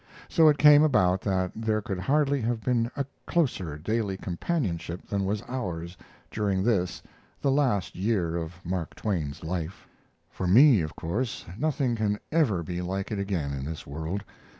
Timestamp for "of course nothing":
10.81-11.95